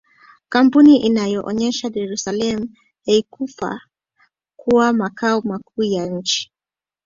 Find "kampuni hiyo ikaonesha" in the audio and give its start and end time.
0.49-1.89